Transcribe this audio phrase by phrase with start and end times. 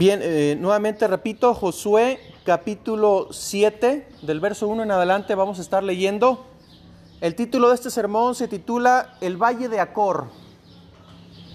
[0.00, 5.82] Bien, eh, nuevamente repito, Josué capítulo 7, del verso 1 en adelante vamos a estar
[5.82, 6.46] leyendo.
[7.20, 10.28] El título de este sermón se titula El Valle de Acor.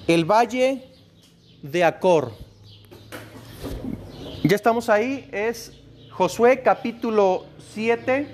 [0.06, 0.92] El Valle
[1.64, 2.34] de Acor.
[4.44, 5.72] Ya estamos ahí, es
[6.12, 8.28] Josué capítulo 7,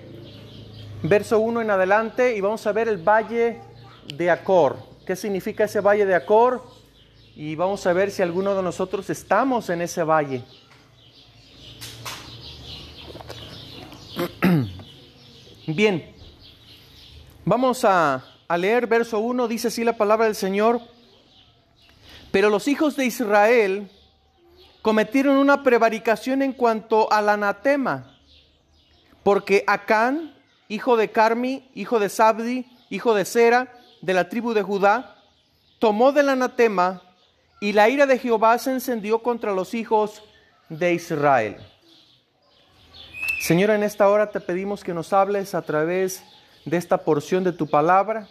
[1.03, 3.61] verso 1 en adelante, y vamos a ver el Valle
[4.13, 4.75] de Acor.
[5.05, 6.61] ¿Qué significa ese Valle de Acor?
[7.35, 10.43] Y vamos a ver si alguno de nosotros estamos en ese valle.
[15.67, 16.13] Bien,
[17.45, 18.21] vamos a,
[18.57, 20.81] leer verso 1, dice así la palabra del Señor.
[22.31, 23.89] Pero los hijos de Israel
[24.81, 28.17] cometieron una prevaricación en cuanto al anatema,
[29.23, 30.35] porque Acán,
[30.67, 35.15] hijo de Carmi, hijo de Sabdi, hijo de Sera, de la tribu de Judá,
[35.79, 37.01] tomó del anatema
[37.63, 40.23] y la ira de Jehová se encendió contra los hijos
[40.67, 41.57] de Israel.
[43.39, 46.23] Señor, en esta hora te pedimos que nos hables a través
[46.65, 48.27] de esta porción de tu palabra.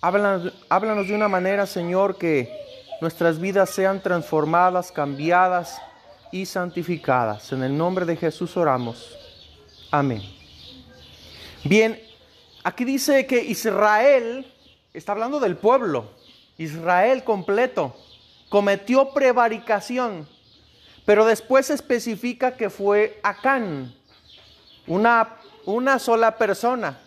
[0.00, 2.48] Háblanos, de una manera, Señor, que
[3.00, 5.82] nuestras vidas sean transformadas, cambiadas
[6.30, 7.52] y santificadas.
[7.52, 9.18] En el nombre de Jesús oramos.
[9.90, 10.22] Amén.
[11.64, 12.00] Bien,
[12.62, 14.46] aquí dice que Israel,
[14.94, 16.12] está hablando del pueblo,
[16.56, 17.96] Israel completo,
[18.48, 20.26] cometió prevaricación,
[21.04, 23.94] pero después especifica que fue Acán,
[24.86, 26.98] una, una sola persona.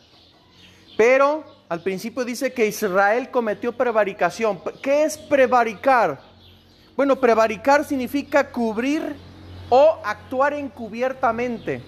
[0.97, 4.61] Pero al principio dice que Israel cometió prevaricación.
[4.81, 6.19] ¿Qué es prevaricar?
[6.95, 9.15] Bueno, prevaricar significa cubrir
[9.69, 11.81] o actuar encubiertamente,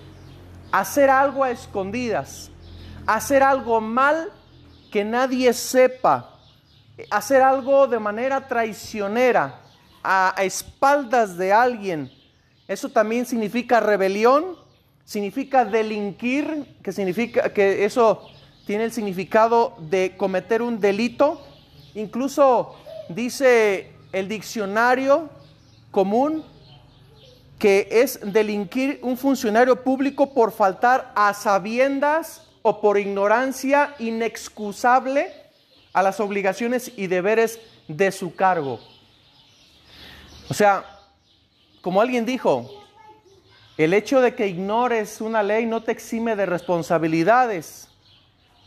[0.71, 2.49] hacer algo a escondidas,
[3.05, 4.31] hacer algo mal
[4.89, 6.32] que nadie sepa,
[7.09, 9.59] hacer algo de manera traicionera,
[10.03, 12.11] a, espaldas de alguien.
[12.67, 14.57] Eso también significa rebelión,
[15.05, 18.29] significa delinquir, que significa que eso
[18.65, 21.41] tiene el significado de cometer un delito.
[21.95, 22.75] Incluso
[23.09, 25.29] dice el diccionario
[25.91, 26.43] común
[27.59, 35.42] que es delinquir un funcionario público por faltar a sabiendas o por ignorancia inexcusable
[35.93, 38.79] a las obligaciones y deberes de su cargo.
[40.49, 40.83] O sea,
[41.81, 42.69] como alguien dijo,
[43.77, 47.87] el hecho de que ignores una ley no te exime de responsabilidades.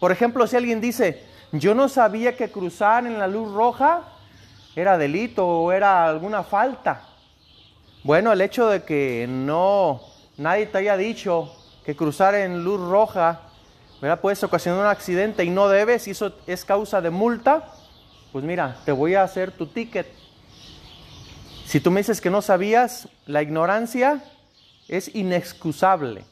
[0.00, 4.02] Por ejemplo, si alguien dice, yo no sabía que cruzar en la luz roja
[4.74, 7.02] era delito o era alguna falta.
[8.04, 10.00] Bueno, el hecho de que no
[10.36, 11.52] nadie te haya dicho
[11.84, 13.40] que cruzar en luz roja
[14.00, 14.20] ¿verdad?
[14.20, 17.72] Puedes ocasionar un accidente y no debes, y eso es causa de multa,
[18.32, 20.06] pues mira, te voy a hacer tu ticket.
[21.64, 24.22] Si tú me dices que no sabías, la ignorancia
[24.88, 26.24] es inexcusable.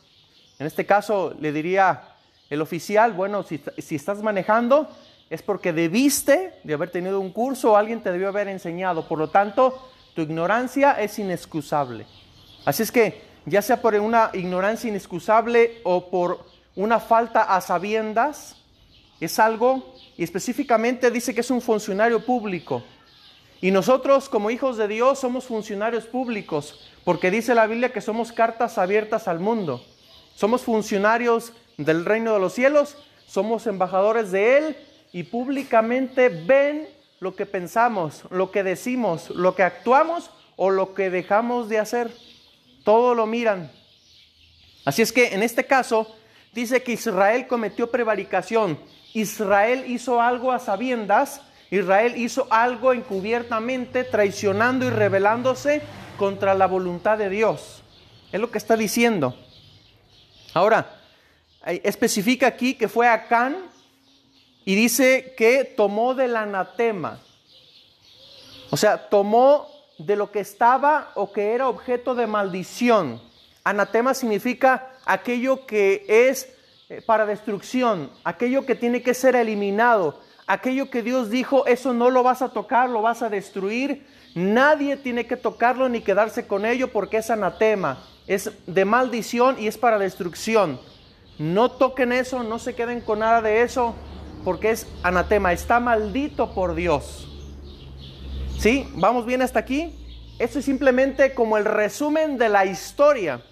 [0.59, 2.03] En este caso le diría
[2.51, 4.89] el oficial, bueno, si, si estás manejando
[5.31, 9.09] es porque debiste de haber tenido un curso o alguien te debió haber enseñado.
[9.09, 12.07] Por lo tanto, tu ignorancia es inexcusable.
[12.65, 18.57] Así es que, ya sea por una ignorancia inexcusable o por una falta a sabiendas,
[19.21, 22.83] es algo, y específicamente dice que es un funcionario público.
[23.61, 28.33] Y nosotros como hijos de Dios somos funcionarios públicos, porque dice la Biblia que somos
[28.33, 29.85] cartas abiertas al mundo.
[30.35, 32.97] Somos funcionarios del reino de los cielos,
[33.27, 34.77] somos embajadores de Él
[35.12, 36.89] y públicamente ven
[37.21, 42.11] lo que pensamos, lo que decimos, lo que actuamos o lo que dejamos de hacer.
[42.85, 43.71] Todo lo miran.
[44.85, 46.15] Así es que en este caso,
[46.55, 48.79] dice que Israel cometió prevaricación.
[49.13, 55.83] Israel hizo algo a sabiendas, Israel hizo algo encubiertamente, traicionando y rebelándose
[56.17, 57.83] contra la voluntad de Dios.
[58.33, 59.37] Es lo que está diciendo.
[60.53, 61.01] Ahora,
[61.67, 63.57] especifica aquí que fue Acán
[64.65, 67.21] y dice que tomó del anatema.
[68.71, 69.69] O sea, tomó
[69.99, 73.21] de lo que estaba o que era objeto de maldición.
[73.62, 76.49] Anatema significa aquello que es
[76.89, 82.11] eh, para destrucción, aquello que tiene que ser eliminado, aquello que Dios dijo, eso no
[82.11, 84.06] lo vas a tocar, lo vas a destruir.
[84.35, 89.67] Nadie tiene que tocarlo ni quedarse con ello porque es anatema, es de maldición y
[89.67, 90.81] es para destrucción.
[91.39, 93.95] No toquen eso, no se queden con nada de eso
[94.45, 97.29] porque es anatema, está maldito por Dios.
[98.59, 98.87] ¿Sí?
[98.95, 99.95] ¿Vamos bien hasta aquí?
[100.39, 103.43] Esto es simplemente como el resumen de la historia.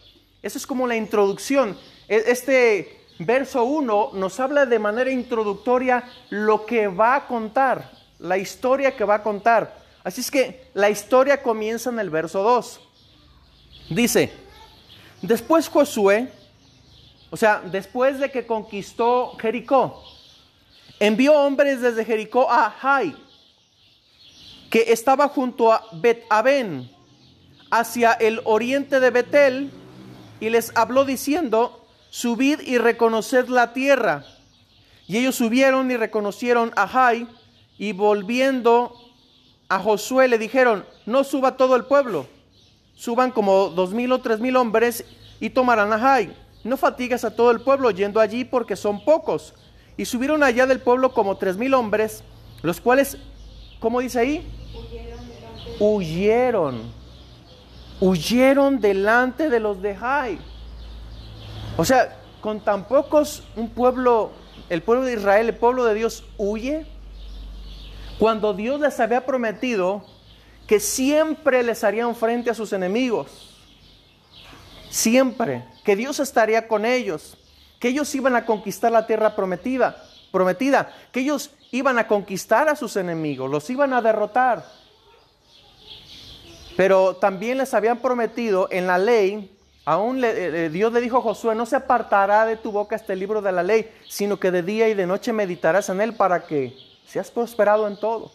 [0.43, 1.79] Eso es como la introducción.
[2.09, 8.39] E, este verso 1 nos habla de manera introductoria lo que va a contar, la
[8.39, 9.83] historia que va a contar.
[10.05, 12.81] Así es que la historia comienza en el verso 2.
[13.91, 14.33] Dice,
[15.21, 16.33] después Josué,
[17.31, 20.03] o sea, después de que conquistó Jericó,
[20.99, 23.17] envió hombres desde Jericó a Jai,
[24.71, 26.91] que estaba junto a Bet-Aben,
[27.71, 29.71] hacia el oriente de Betel,
[30.43, 34.25] y les habló diciendo, subid y reconoced la tierra.
[35.07, 37.29] Y ellos subieron y reconocieron a Jai,
[37.79, 38.93] y volviendo
[39.69, 42.27] a Josué le dijeron, no suba todo el pueblo,
[42.97, 45.05] suban como dos mil o tres mil hombres
[45.39, 46.37] y tomarán a Jai.
[46.65, 49.55] No fatigues a todo el pueblo yendo allí porque son pocos.
[49.97, 52.25] Y subieron allá del pueblo como tres mil hombres,
[52.63, 53.17] los cuales,
[53.79, 54.45] ¿cómo dice ahí?
[55.79, 56.81] Huyeron.
[56.83, 57.02] Huyeron
[58.81, 60.39] delante de los de Jai.
[61.77, 64.33] O sea, con tan pocos, un pueblo,
[64.69, 66.87] el pueblo de Israel, el pueblo de Dios, huye.
[68.19, 70.05] Cuando Dios les había prometido
[70.67, 73.57] que siempre les harían frente a sus enemigos.
[74.91, 75.65] Siempre.
[75.85, 77.39] Que Dios estaría con ellos.
[77.79, 79.97] Que ellos iban a conquistar la tierra prometida.
[80.31, 80.93] Prometida.
[81.13, 83.51] Que ellos iban a conquistar a sus enemigos.
[83.51, 84.65] Los iban a derrotar.
[86.83, 91.55] Pero también les habían prometido en la ley, aún eh, Dios le dijo a Josué,
[91.55, 94.89] no se apartará de tu boca este libro de la ley, sino que de día
[94.89, 96.77] y de noche meditarás en él para que
[97.07, 98.33] seas prosperado en todo.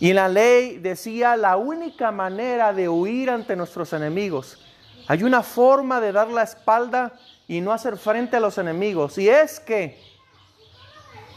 [0.00, 4.58] Y en la ley decía la única manera de huir ante nuestros enemigos.
[5.06, 7.12] Hay una forma de dar la espalda
[7.46, 9.16] y no hacer frente a los enemigos.
[9.16, 9.96] Y es que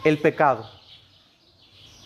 [0.03, 0.67] el pecado.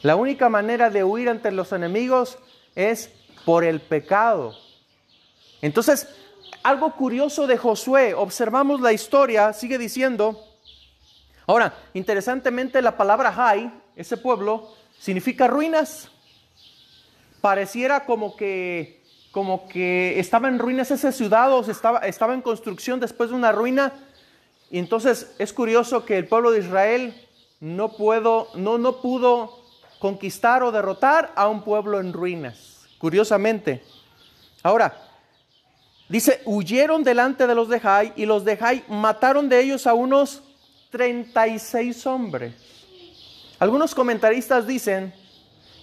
[0.02, 2.38] La única manera de huir ante los enemigos
[2.76, 3.10] es
[3.46, 4.56] por el pecado.
[5.62, 6.08] Entonces,
[6.64, 10.44] algo curioso de Josué, observamos la historia, sigue diciendo,
[11.48, 16.10] ahora, interesantemente la palabra Jai, ese pueblo, significa ruinas
[17.46, 23.00] pareciera como que, como que estaba en ruinas esa ciudad o estaba, estaba en construcción
[23.00, 23.94] después de una ruina.
[24.72, 27.14] Y entonces es curioso que el pueblo de Israel
[27.60, 29.60] no, puedo, no, no pudo
[30.00, 32.75] conquistar o derrotar a un pueblo en ruinas,
[33.06, 33.84] curiosamente.
[34.63, 34.98] Ahora,
[36.10, 39.94] dice, huyeron delante de los de Jai y los de Jai mataron de ellos a
[39.94, 40.42] unos
[40.90, 42.56] 36 hombres.
[43.60, 45.13] Algunos comentaristas dicen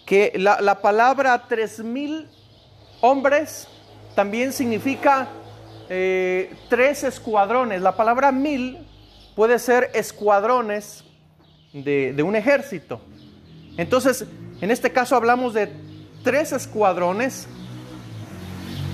[0.05, 2.27] que la, palabra tres mil
[3.01, 3.69] hombres
[4.17, 5.29] también significa
[5.89, 7.83] eh, tres escuadrones.
[7.83, 8.79] La palabra mil
[9.37, 11.05] puede ser escuadrones
[11.73, 13.01] de, un ejército.
[13.77, 14.27] Entonces,
[14.61, 15.92] en este caso hablamos de
[16.23, 17.47] tres escuadrones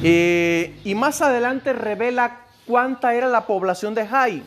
[0.02, 4.42] eh, y más adelante revela cuánta era la población de Jai.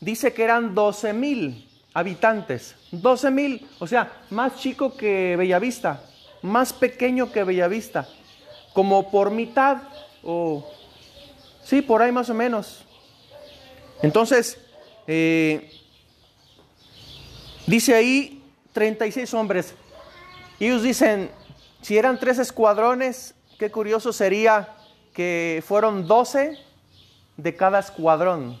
[0.00, 2.74] Dice que eran 12 mil habitantes.
[2.90, 6.02] 12 mil, o sea, más chico que Bellavista,
[6.42, 8.06] más pequeño que Bellavista,
[8.74, 9.78] como por mitad,
[10.22, 10.68] o
[11.62, 12.84] sí, por ahí más o menos.
[14.02, 14.58] Entonces,
[15.06, 15.70] eh,
[17.66, 18.42] dice ahí
[18.72, 19.74] 36 hombres.
[20.60, 21.30] Ellos dicen,
[21.82, 24.76] si eran tres escuadrones, qué curioso sería
[25.12, 26.58] que fueron 12
[27.36, 28.60] de cada escuadrón.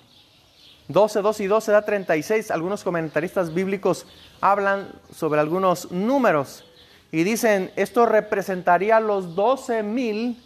[0.88, 2.50] 12, 2 y 12 da 36.
[2.50, 4.06] Algunos comentaristas bíblicos
[4.40, 6.64] hablan sobre algunos números
[7.10, 10.42] y dicen, esto representaría los 12 mil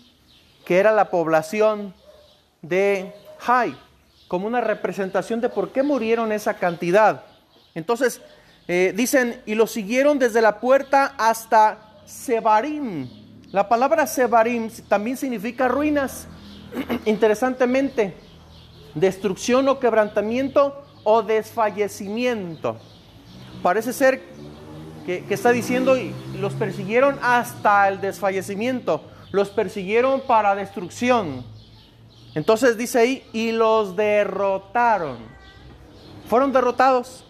[0.64, 1.94] que era la población
[2.62, 3.76] de Jai,
[4.28, 7.24] como una representación de por qué murieron esa cantidad.
[7.74, 8.20] Entonces,
[8.68, 13.08] eh, dicen, y lo siguieron desde la puerta hasta Sebarim.
[13.52, 16.26] La palabra Sebarim también significa ruinas.
[17.04, 18.14] Interesantemente,
[18.94, 22.76] destrucción o quebrantamiento o desfallecimiento.
[23.62, 24.22] Parece ser
[25.06, 25.96] que, está diciendo,
[26.38, 31.44] los persiguieron hasta el desfallecimiento, los persiguieron para destrucción.
[32.34, 35.18] Entonces dice ahí, y los derrotaron.
[36.28, 37.24] Fueron derrotados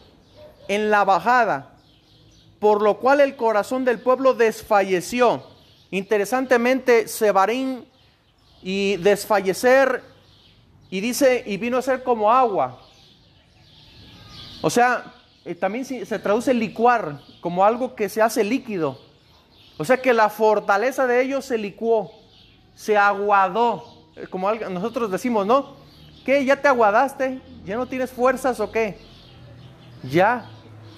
[0.69, 1.71] en la bajada,
[2.61, 5.43] por lo cual el corazón del pueblo desfalleció.
[5.91, 7.85] Interesantemente, Sebarín
[8.63, 10.05] y desfallecer
[10.91, 12.79] y dice, y vino a ser como agua.
[14.63, 15.15] O sea,
[15.45, 18.99] eh, también se traduce licuar como algo que se hace líquido.
[19.79, 22.13] O sea que la fortaleza de ellos se licuó,
[22.75, 24.05] se aguadó.
[24.17, 25.75] Eh, como nosotros decimos, ¿no?
[26.27, 26.45] ¿Qué?
[26.45, 27.41] ¿Ya te aguadaste?
[27.65, 28.99] ¿Ya no tienes fuerzas o qué?
[30.03, 30.51] Ya.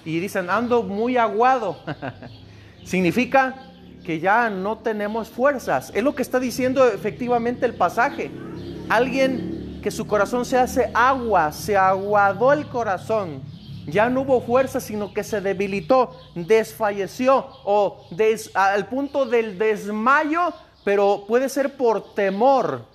[0.05, 1.77] Y dicen, ando muy aguado.
[2.83, 3.55] Significa
[4.03, 5.91] que ya no tenemos fuerzas.
[5.95, 8.31] Es lo que está diciendo efectivamente el pasaje.
[8.89, 13.41] Alguien que su corazón se hace agua, se aguadó el corazón.
[13.85, 18.07] Ya no hubo fuerza, sino que se debilitó, desfalleció o
[18.53, 20.53] al punto del desmayo,
[20.85, 22.85] pero puede ser por temor,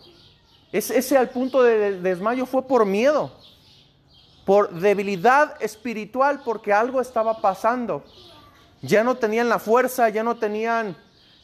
[0.72, 3.32] ese al punto de desmayo fue por miedo,
[4.48, 8.02] por debilidad espiritual, porque algo estaba pasando.
[8.80, 10.96] Ya no tenían la fuerza, ya no tenían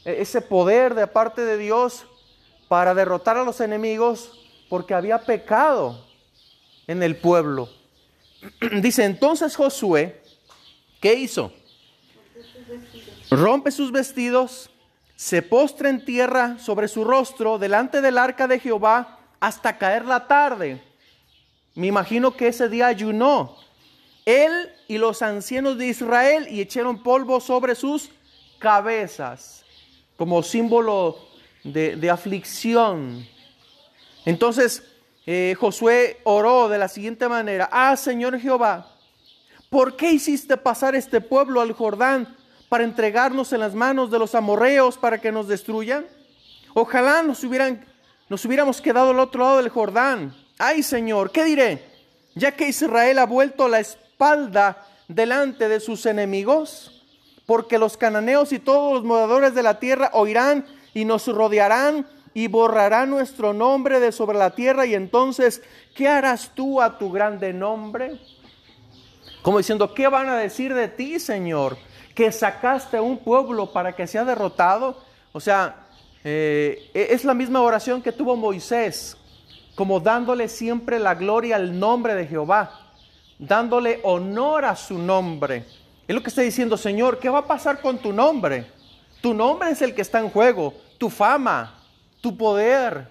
[0.06, 2.06] e, ese poder de parte de Dios
[2.66, 4.32] para derrotar a los enemigos,
[4.70, 6.02] porque había pecado
[6.87, 7.68] en el pueblo.
[8.80, 10.23] Dice entonces Josué,
[10.99, 11.52] ¿qué hizo?
[13.30, 14.70] Rompe sus vestidos,
[15.14, 20.26] se postra en tierra sobre su rostro delante del arca de Jehová hasta caer la
[20.26, 20.93] tarde.
[21.74, 23.56] Me imagino que ese día ayunó.
[24.24, 24.52] Él
[24.88, 28.10] y los ancianos de Israel y echaron polvo sobre sus
[28.58, 29.64] cabezas
[30.16, 31.18] como símbolo
[31.64, 33.26] de, aflicción.
[34.24, 34.82] Entonces
[35.26, 38.92] eh, Josué oró de la siguiente manera, ah Señor Jehová,
[39.70, 42.36] ¿por qué hiciste pasar este pueblo al Jordán
[42.68, 46.06] para entregarnos en las manos de los amorreos para que nos destruyan?
[46.74, 47.84] Ojalá nos, hubieran,
[48.28, 50.34] nos hubiéramos quedado al otro lado del Jordán.
[50.58, 51.84] Ay Señor, ¿qué diré?
[52.34, 57.04] Ya que Israel ha vuelto la espalda delante de sus enemigos,
[57.46, 62.49] porque los cananeos y todos los moradores de la tierra oirán y nos rodearán y
[62.49, 65.62] borrarán nuestro nombre de sobre la tierra y entonces,
[65.94, 68.18] ¿qué harás tú a tu grande nombre?
[69.42, 71.76] Como diciendo, ¿qué van a decir de ti, Señor?
[72.14, 75.02] Que sacaste un pueblo para que sea derrotado.
[75.32, 75.87] O sea,
[76.25, 79.16] eh, e-, es la misma oración que tuvo Moisés,
[79.74, 82.92] como dándole siempre la gloria al nombre de Jehová,
[83.38, 85.64] dándole honor a su nombre.
[86.06, 88.66] Es lo que está diciendo, Señor, ¿qué va a pasar con tu nombre?
[89.20, 91.78] Tu nombre es el que está en juego, tu fama,
[92.20, 93.08] tu poder.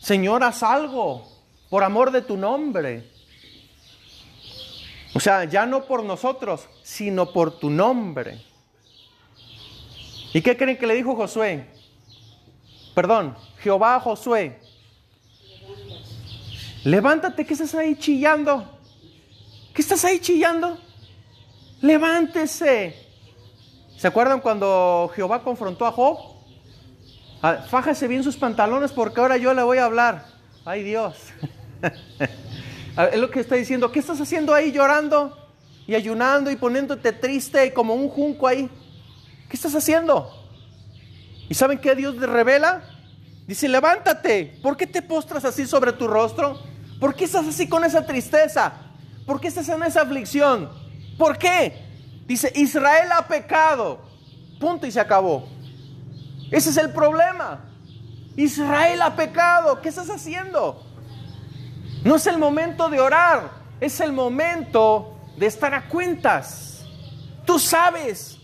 [0.00, 1.28] Señor, haz algo
[1.68, 3.10] por amor de tu nombre.
[5.14, 8.42] O sea, ya no por nosotros, sino por tu nombre.
[10.32, 11.66] ¿Y qué creen que le dijo Josué?
[12.94, 14.58] Perdón, Jehová Josué.
[16.84, 18.68] Levántate, ¿qué estás ahí chillando?
[19.72, 20.78] ¿Qué estás ahí chillando?
[21.80, 22.96] Levántese.
[23.96, 26.18] ¿Se acuerdan cuando Jehová confrontó a Job?
[27.40, 30.26] Ah, fájese bien sus pantalones porque ahora yo le voy a hablar.
[30.64, 31.16] Ay Dios.
[33.12, 33.92] es lo que está diciendo.
[33.92, 35.38] ¿Qué estás haciendo ahí llorando
[35.86, 38.68] y ayunando y poniéndote triste como un junco ahí?
[39.48, 40.30] ¿Qué estás haciendo?
[41.48, 42.82] ¿Y saben qué Dios le revela?
[43.46, 44.58] Dice, levántate.
[44.62, 46.71] ¿Por qué te postras así sobre tu rostro?
[47.02, 48.74] ¿Por qué estás así con esa tristeza?
[49.26, 50.70] ¿Por qué estás en esa aflicción?
[51.18, 51.84] ¿Por qué?
[52.28, 53.98] Dice, Israel ha pecado.
[54.60, 55.48] Punto y se acabó.
[56.52, 57.58] Ese es el problema.
[58.36, 59.80] Israel ha pecado.
[59.80, 60.80] ¿Qué estás haciendo?
[62.04, 66.84] No es el momento de orar, es el momento de estar a cuentas.
[67.44, 68.38] Tú sabes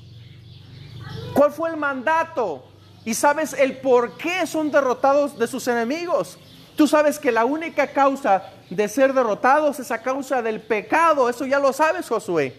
[1.32, 2.66] cuál fue el mandato
[3.04, 6.40] y sabes el por qué son derrotados de sus enemigos.
[6.78, 11.28] Tú sabes que la única causa de ser derrotados es a causa del pecado.
[11.28, 12.56] Eso ya lo sabes, Josué.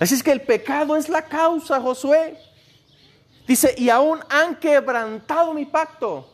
[0.00, 2.38] Así es que el pecado es la causa, Josué.
[3.46, 6.26] Dice, y aún han quebrantado mi pacto.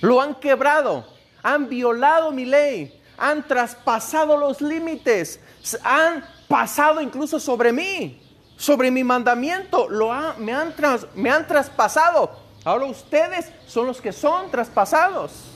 [0.00, 1.06] Lo han quebrado.
[1.44, 3.00] Han violado mi ley.
[3.16, 5.38] Han traspasado los límites.
[5.84, 8.20] Han pasado incluso sobre mí.
[8.56, 9.88] Sobre mi mandamiento.
[9.88, 10.74] Lo me, han
[11.14, 12.32] me han traspasado.
[12.64, 15.51] Ahora ustedes son los que son traspasados.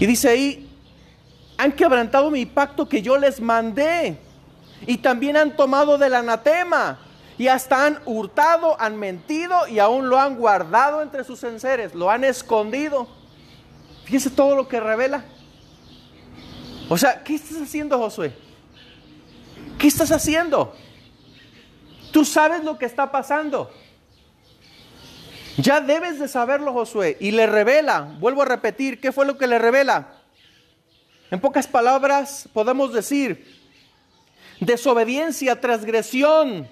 [0.00, 0.68] Y dice ahí,
[1.58, 4.18] han quebrantado mi pacto que yo les mandé.
[4.86, 6.98] Y también han tomado del anatema.
[7.36, 11.94] Y hasta han hurtado, han mentido y aún lo han guardado entre sus enseres.
[11.94, 13.08] Lo han escondido.
[14.04, 15.22] Fíjese todo lo que revela.
[16.88, 18.34] O sea, ¿qué estás haciendo, Josué?
[19.78, 20.74] ¿Qué estás haciendo?
[22.10, 23.70] Tú sabes lo que está pasando.
[25.60, 27.16] Ya debes de saberlo, Josué.
[27.20, 30.14] Y le revela, vuelvo a repetir, ¿qué fue lo que le revela?
[31.30, 33.60] En pocas palabras podemos decir,
[34.58, 36.68] desobediencia, transgresión,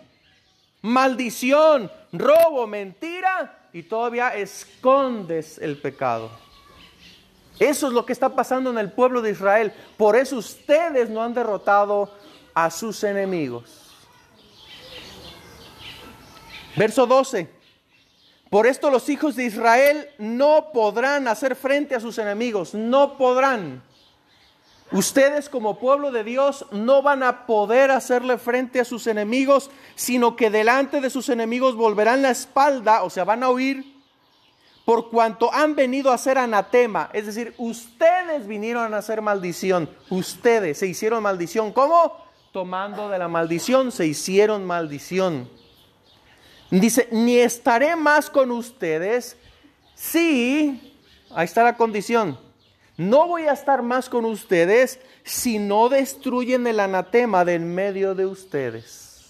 [0.81, 6.31] maldición, robo, mentira, y todavía escondes el pecado.
[7.59, 9.73] Eso es lo que está pasando en el pueblo de Israel.
[9.97, 12.11] Por eso ustedes no han derrotado
[12.55, 13.93] a sus enemigos.
[16.77, 17.58] Verso 12.
[18.51, 23.83] Por esto los hijos de Israel no podrán hacer frente a sus enemigos, no podrán.
[24.91, 30.35] Ustedes como pueblo de Dios no van a poder hacerle frente a sus enemigos, sino
[30.35, 33.85] que delante de sus enemigos volverán la espalda, o sea, van a huir,
[34.87, 37.11] por cuanto han venido a hacer anatema.
[37.13, 41.71] Es decir, ustedes vinieron a hacer maldición, ustedes se hicieron maldición.
[41.73, 42.17] ¿Cómo?
[42.53, 45.51] Tomando de la maldición, se hicieron maldición.
[46.71, 49.37] Dice, ni estaré más con ustedes,
[49.95, 50.95] sí,
[51.31, 52.39] ahí está la condición,
[52.99, 58.15] no voy a estar más con ustedes si no destruyen el anatema de en medio
[58.15, 59.29] de ustedes.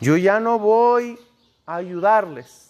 [0.00, 1.18] Yo ya no voy
[1.64, 2.64] a ayudarles.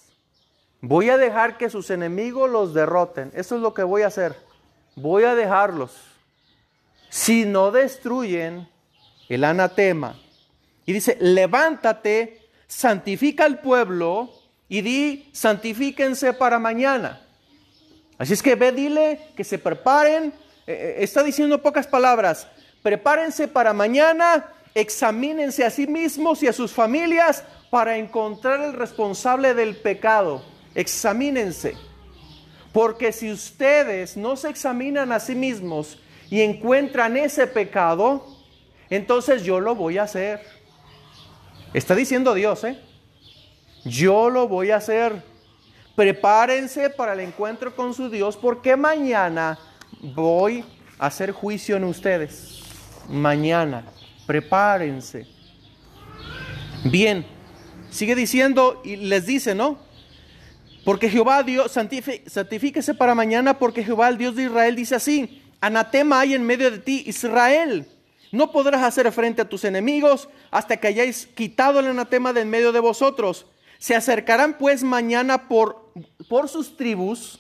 [0.81, 3.33] Voy a dejar que sus enemigos los derroten.
[3.35, 4.37] Eso es lo que voy a hacer.
[4.95, 5.97] Voy a dejarlos.
[7.09, 8.69] Si no destruyen
[9.29, 10.17] el anatema.
[10.87, 14.31] Y dice, levántate, santifica al pueblo
[14.69, 17.21] y di, santifíquense para mañana.
[18.19, 20.33] Así es que ve, dile que se preparen.
[20.67, 22.47] Eh, eh, está diciendo pocas palabras.
[22.83, 29.55] Prepárense para mañana, examínense a sí mismos y a sus familias para encontrar el responsable
[29.55, 31.77] del pecado examínense.
[32.73, 38.27] Porque si ustedes no se examinan a sí mismos y encuentran ese pecado,
[38.91, 40.41] entonces yo lo voy a hacer.
[41.75, 42.79] Está diciendo Dios, ¿eh?
[43.85, 45.23] Yo lo voy a hacer.
[45.97, 49.59] Prepárense para el encuentro con su Dios porque mañana
[50.01, 50.65] voy
[50.99, 52.63] a hacer juicio en ustedes.
[53.09, 53.85] Mañana.
[54.25, 55.27] Prepárense.
[56.85, 57.27] Bien.
[57.91, 59.79] Sigue diciendo y les dice, ¿no?
[60.85, 66.21] Porque Jehová Dios, santifíquese para mañana, porque Jehová el Dios de Israel dice así, anatema
[66.21, 67.87] hay en medio de ti, Israel.
[68.35, 72.51] No podrás hacer frente a tus enemigos hasta que hayáis quitado el anatema de en
[72.51, 73.47] medio de vosotros.
[73.79, 75.93] Se acercarán pues mañana por,
[76.29, 77.39] por sus tribus,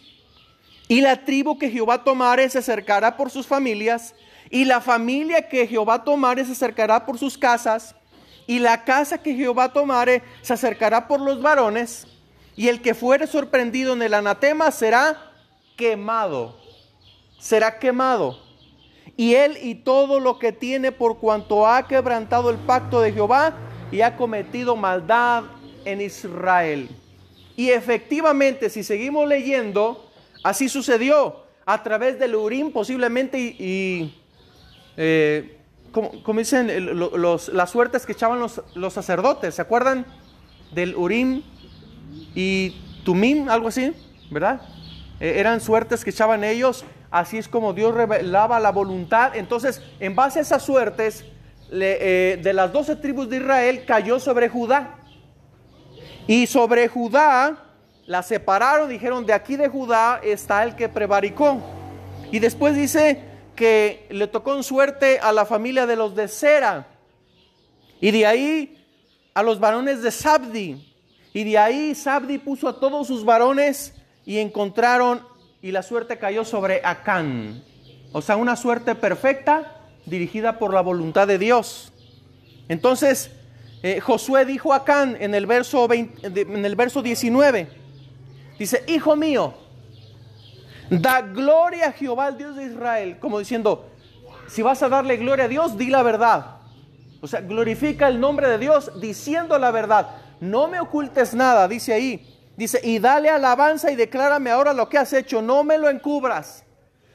[0.86, 4.14] y la tribu que Jehová tomare se acercará por sus familias,
[4.50, 7.96] y la familia que Jehová tomare se acercará por sus casas,
[8.46, 12.06] y la casa que Jehová tomare se acercará por los varones
[12.54, 15.32] y el que fuere sorprendido en el anatema será
[15.76, 16.56] quemado.
[17.40, 18.43] Será quemado.
[19.16, 23.54] Y él y todo lo que tiene por cuanto ha quebrantado el pacto de Jehová
[23.92, 25.44] y ha cometido maldad
[25.84, 26.88] en Israel.
[27.56, 30.10] Y efectivamente, si seguimos leyendo,
[30.42, 34.14] así sucedió a través del Urim posiblemente y,
[34.96, 35.58] eh,
[35.92, 40.04] como, dicen los, las suertes que echaban los, los sacerdotes, ¿se acuerdan
[40.72, 41.42] del Urim
[42.34, 43.92] y Tumim, algo así,
[44.30, 44.62] ¿verdad?
[45.20, 49.36] Eh, eran suertes que echaban ellos, así es como Dios revelaba la voluntad.
[49.36, 51.24] Entonces, en base a esas suertes,
[51.70, 54.96] eh, de las doce tribus de Israel cayó sobre Judá.
[56.26, 57.56] Y sobre Judá
[58.06, 61.60] la separaron, dijeron, de aquí de Judá está el que prevaricó.
[62.32, 63.22] Y después dice
[63.54, 66.88] que le tocó en suerte a la familia de los de Sera.
[68.00, 68.84] Y de ahí
[69.34, 70.92] a los varones de Sabdi.
[71.32, 73.94] Y de ahí Sabdi puso a todos sus varones
[74.26, 75.22] y encontraron,
[75.64, 77.64] y la suerte cayó sobre Acán.
[78.12, 81.90] O sea, una suerte perfecta dirigida por la voluntad de Dios.
[82.68, 83.30] Entonces,
[83.82, 87.66] eh, Josué dijo a Acán en el, verso en el verso 19,
[88.58, 89.54] dice, Hijo mío,
[90.90, 93.86] da gloria a Jehová, el Dios de Israel, como diciendo,
[94.46, 96.56] si vas a darle gloria a Dios, di la verdad.
[97.22, 101.94] O sea, glorifica el nombre de Dios diciendo la verdad no me ocultes nada, dice
[101.94, 102.33] ahí.
[102.56, 106.64] Dice, y dale alabanza y declárame ahora lo que has hecho, no me lo encubras.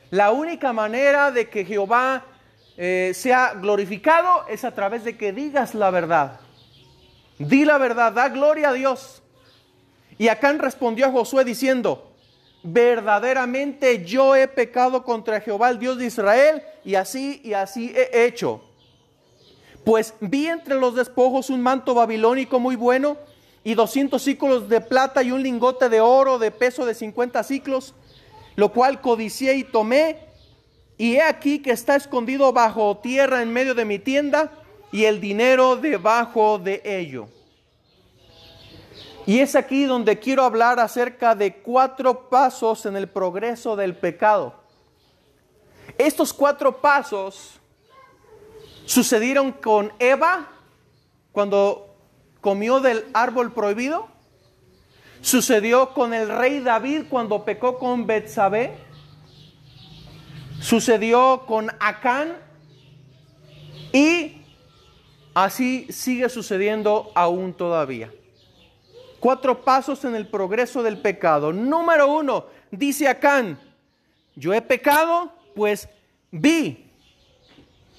[0.09, 2.25] La única manera de que Jehová
[2.77, 6.39] eh, sea glorificado es a través de que digas la verdad.
[7.37, 9.23] Di la verdad, da gloria a Dios.
[10.17, 12.11] Y Acán respondió a Josué diciendo,
[12.63, 18.25] verdaderamente yo he pecado contra Jehová, el Dios de Israel, y así y así he
[18.25, 18.61] hecho.
[19.85, 23.17] Pues vi entre los despojos un manto babilónico muy bueno
[23.63, 27.93] y 200 ciclos de plata y un lingote de oro de peso de 50 ciclos,
[28.55, 30.27] lo cual codicié y tomé.
[30.97, 34.51] Y he aquí que está escondido bajo tierra en medio de mi tienda
[34.91, 37.27] y el dinero debajo de ello.
[39.25, 44.55] Y es aquí donde quiero hablar acerca de cuatro pasos en el progreso del pecado.
[45.97, 47.59] Estos cuatro pasos
[48.85, 50.47] sucedieron con Eva
[51.31, 51.88] cuando
[52.41, 54.07] comió del árbol prohibido.
[55.21, 58.77] Sucedió con el rey David cuando pecó con Betsabé.
[60.61, 62.37] Sucedió con Acán
[63.93, 64.41] y
[65.33, 68.11] así sigue sucediendo aún todavía.
[69.19, 71.51] Cuatro pasos en el progreso del pecado.
[71.51, 73.59] Número uno, dice Acán,
[74.35, 75.89] yo he pecado, pues
[76.31, 76.89] vi,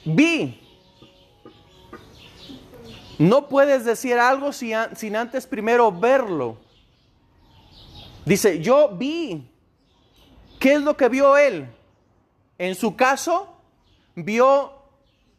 [0.04, 0.58] vi
[3.20, 6.56] no puedes decir algo sin antes primero verlo.
[8.24, 9.46] Dice, yo vi.
[10.58, 11.66] ¿Qué es lo que vio él?
[12.56, 13.54] En su caso,
[14.14, 14.72] vio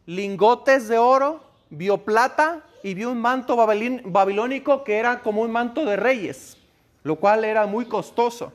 [0.06, 5.84] lingotes de oro, vio plata y vio un manto babilónico que era como un manto
[5.84, 6.56] de reyes.
[7.02, 8.52] lo cual era muy costoso.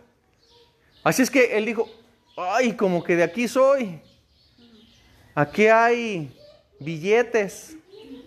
[1.03, 1.89] Así es que él dijo,
[2.37, 3.99] ay, como que de aquí soy.
[5.35, 6.33] Aquí hay
[6.79, 7.76] billetes.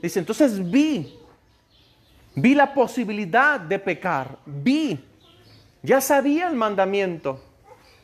[0.01, 1.19] Dice, entonces vi,
[2.35, 4.99] vi la posibilidad de pecar, vi,
[5.83, 7.43] ya sabía el mandamiento.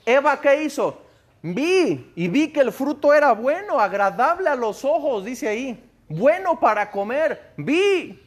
[0.05, 1.03] Eva, ¿qué hizo?
[1.43, 6.61] Vi y vi que el fruto era bueno, agradable a los ojos, dice ahí, bueno
[6.61, 8.23] para comer, vi.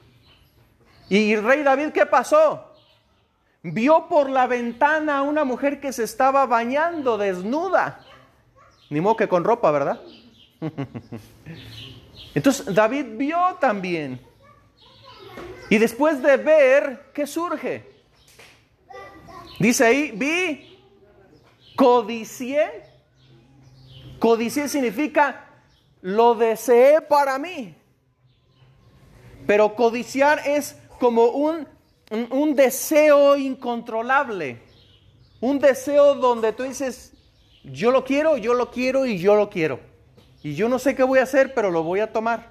[1.10, 2.66] Y el rey David, ¿qué pasó?
[3.62, 8.06] Vio por la ventana a una mujer que se estaba bañando desnuda.
[8.90, 10.02] Ni modo que con ropa, ¿verdad?
[12.34, 14.20] Entonces David vio también.
[15.70, 17.86] Y después de ver, ¿qué surge?
[19.60, 20.80] Dice ahí, vi,
[21.76, 22.84] codicié.
[24.20, 25.46] Codicié significa
[26.02, 27.76] lo deseé para mí.
[29.46, 31.68] Pero codiciar es como un,
[32.12, 34.62] un, un, deseo incontrolable.
[35.40, 37.14] Un deseo donde tú dices,
[37.64, 39.89] yo lo quiero, yo lo quiero y yo lo quiero.
[40.42, 42.48] Y yo no sé qué voy a hacer, pero lo voy a tomar.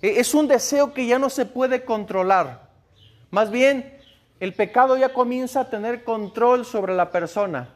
[0.00, 2.70] E, es un deseo que ya no se puede controlar.
[3.30, 3.98] Más bien,
[4.40, 7.74] el pecado ya comienza a tener control sobre la persona.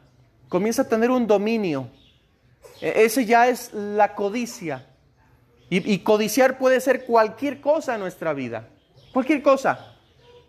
[0.49, 1.89] Comienza a tener un dominio.
[2.81, 4.87] E, ese ya es la codicia.
[5.69, 8.69] Y, y codiciar puede ser cualquier cosa en nuestra vida.
[9.13, 9.95] Cualquier cosa.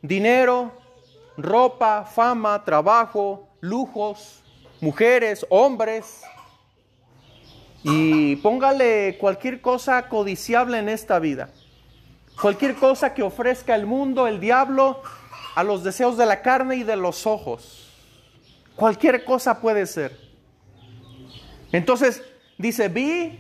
[0.01, 0.71] Dinero,
[1.37, 4.41] ropa, fama, trabajo, lujos,
[4.79, 6.23] mujeres, hombres,
[7.87, 11.51] y póngale cualquier cosa codiciable en esta vida.
[12.41, 15.03] Cualquier cosa que ofrezca el mundo, el diablo,
[15.53, 17.91] a los deseos de la carne y de los ojos.
[18.75, 20.19] Cualquier cosa puede ser.
[21.71, 22.23] Entonces
[22.57, 23.39] dice, vi,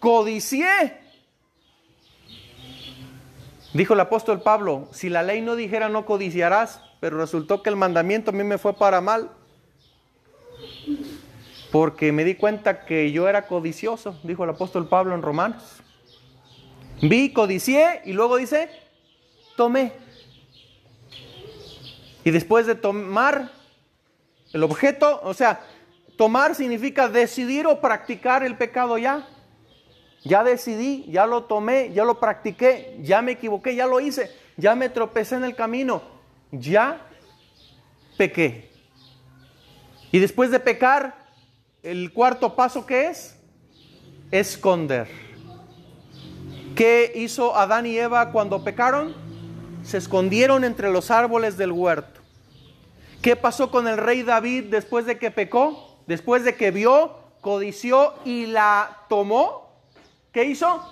[0.00, 1.00] codicié.
[3.72, 7.76] Dijo el apóstol Pablo, si la ley no dijera no codiciarás, pero resultó que el
[7.76, 9.30] mandamiento a mí me fue para mal
[11.70, 15.82] porque me di cuenta que yo era codicioso, dijo el apóstol Pablo en Romanos.
[17.02, 18.70] Vi, codicié y luego dice,
[19.56, 19.92] tomé.
[22.24, 23.50] Y después de tomar
[24.52, 25.60] el objeto, o sea,
[26.16, 29.28] tomar significa decidir o practicar el pecado ya.
[30.24, 34.74] Ya decidí, ya lo tomé, ya lo practiqué, ya me equivoqué, ya lo hice, ya
[34.74, 36.02] me tropecé en el camino,
[36.50, 37.06] ya
[38.16, 38.68] pequé.
[40.10, 41.27] Y después de pecar,
[41.82, 43.36] el cuarto paso que es
[44.30, 45.08] esconder.
[46.74, 49.14] ¿Qué hizo Adán y Eva cuando pecaron?
[49.82, 52.20] Se escondieron entre los árboles del huerto.
[53.22, 55.98] ¿Qué pasó con el rey David después de que pecó?
[56.06, 59.72] Después de que vio, codició y la tomó.
[60.32, 60.82] ¿Qué hizo?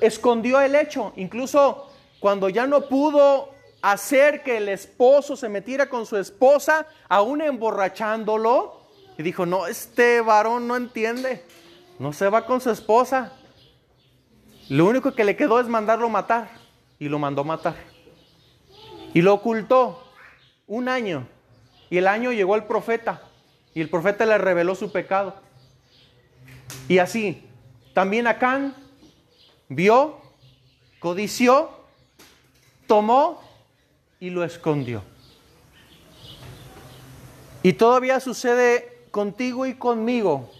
[0.00, 1.12] Escondió el hecho.
[1.16, 3.50] Incluso cuando ya no pudo
[3.80, 8.81] hacer que el esposo se metiera con su esposa, aún emborrachándolo,
[9.22, 11.44] dijo, no, este varón no entiende,
[11.98, 13.32] no se va con su esposa.
[14.68, 16.50] Lo único que le quedó es mandarlo matar.
[16.98, 17.74] Y lo mandó matar.
[19.12, 20.12] Y lo ocultó
[20.66, 21.26] un año.
[21.90, 23.22] Y el año llegó el profeta.
[23.74, 25.34] Y el profeta le reveló su pecado.
[26.88, 27.44] Y así,
[27.92, 28.74] también Acán
[29.68, 30.20] vio,
[31.00, 31.70] codició,
[32.86, 33.42] tomó
[34.20, 35.02] y lo escondió.
[37.62, 40.50] Y todavía sucede contigo y conmigo.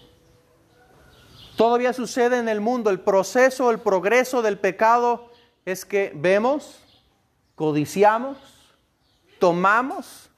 [1.56, 2.90] Todavía sucede en el mundo.
[2.90, 5.30] El proceso, el progreso del pecado
[5.64, 6.78] es que vemos,
[7.56, 8.38] codiciamos,
[9.40, 10.30] tomamos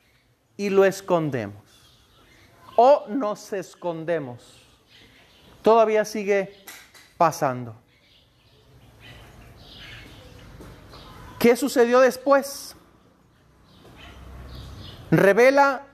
[0.57, 1.63] y lo escondemos.
[2.77, 4.63] O nos escondemos.
[5.63, 6.55] Todavía sigue
[7.17, 7.75] pasando.
[11.39, 12.75] ¿Qué sucedió después?
[15.11, 15.87] Revela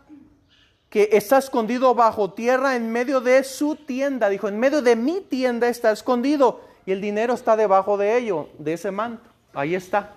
[0.90, 4.28] que está escondido bajo tierra en medio de su tienda.
[4.28, 8.48] Dijo, en medio de mi tienda está escondido y el dinero está debajo de ello,
[8.58, 9.30] de ese manto.
[9.54, 10.16] Ahí está,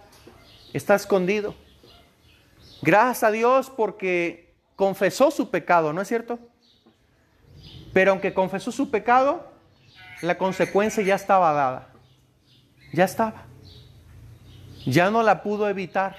[0.73, 1.53] está escondido.
[2.81, 6.39] Gracias a Dios porque confesó su pecado, ¿no es cierto?
[7.93, 9.47] Pero aunque confesó su pecado,
[10.21, 11.89] la consecuencia ya estaba dada.
[12.91, 13.45] Ya estaba.
[14.85, 16.17] Ya no la pudo evitar.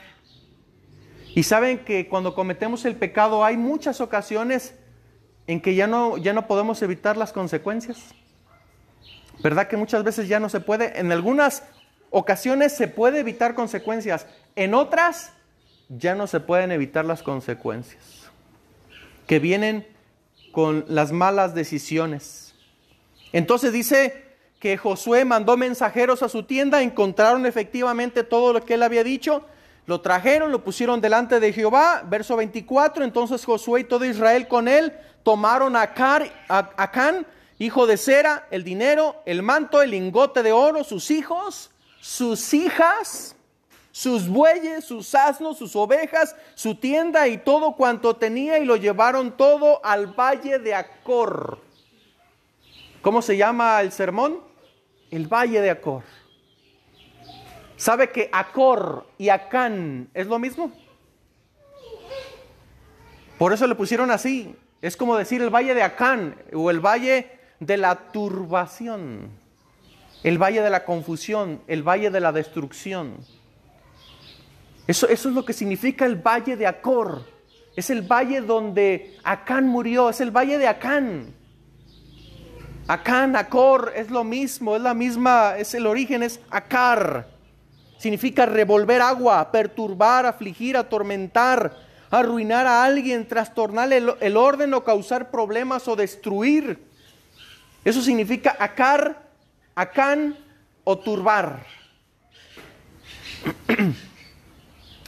[1.34, 4.74] Y saben que cuando cometemos el pecado hay muchas ocasiones
[5.48, 7.98] en que ya no, ya no podemos evitar las consecuencias.
[9.42, 10.98] ¿Verdad que muchas veces ya no se puede?
[10.98, 11.64] En algunas
[12.10, 15.32] ocasiones se puede evitar consecuencias, en otras
[15.88, 18.30] ya no se pueden evitar las consecuencias
[19.26, 19.86] que vienen
[20.52, 22.54] con las malas decisiones.
[23.32, 24.22] Entonces dice
[24.60, 29.44] que Josué mandó mensajeros a su tienda, encontraron efectivamente todo lo que él había dicho
[29.86, 32.02] lo trajeron, lo pusieron delante de Jehová.
[32.06, 34.92] Verso 24, entonces Josué y todo Israel con él
[35.22, 37.26] tomaron a, Car, Acán,
[37.58, 41.70] hijo de Sera, el dinero, el manto, el lingote de oro, sus hijos,
[42.00, 43.36] sus hijas,
[43.90, 49.36] sus bueyes, sus asnos, sus ovejas, su tienda y todo cuanto tenía y lo llevaron
[49.36, 51.58] todo al valle de Acor.
[53.02, 54.40] ¿Cómo se llama el sermón?
[55.10, 56.02] El valle de Acor.
[57.76, 60.72] ¿Sabe que Acor y Acán es lo mismo?
[63.38, 64.54] Por eso le pusieron así.
[64.80, 69.30] Es como decir el valle de Acán o el valle de la turbación,
[70.22, 73.16] el valle de la confusión, el valle de la destrucción.
[74.86, 77.24] Eso, es lo que significa el valle de Acor.
[77.74, 81.34] Es el valle donde Acán murió, es el valle de Acán.
[82.86, 87.33] Acán, Acor, es lo mismo, es la misma, es el origen, es Acar.
[88.04, 91.74] Significa revolver agua, perturbar, afligir, atormentar,
[92.10, 96.86] arruinar a alguien, trastornar el, orden o causar problemas o destruir.
[97.82, 99.26] Eso significa acar,
[99.74, 100.36] acán
[100.84, 101.64] o turbar.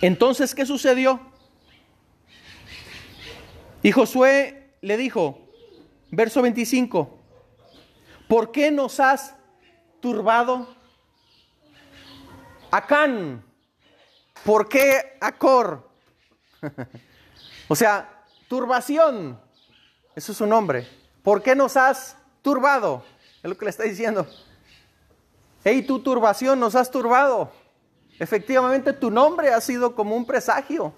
[0.00, 1.20] Entonces, ¿qué sucedió?
[3.82, 5.46] Y Josué le dijo,
[6.10, 7.18] verso 25,
[8.26, 9.34] ¿por qué nos has
[10.00, 10.74] turbado?
[12.70, 13.44] Acán,
[14.44, 15.88] ¿por qué Acor?
[17.68, 19.40] o sea, turbación,
[20.14, 20.88] eso es su nombre.
[21.22, 23.04] ¿Por qué nos has turbado?
[23.42, 24.26] Es lo que le está diciendo.
[25.64, 27.52] Hey, tu turbación nos has turbado.
[28.18, 30.94] Efectivamente, tu nombre ha sido como un presagio.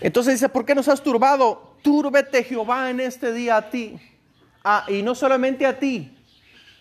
[0.00, 1.76] Entonces dice, ¿por qué nos has turbado?
[1.82, 3.98] Túrbete Jehová en este día a ti.
[4.62, 6.16] Ah, y no solamente a ti,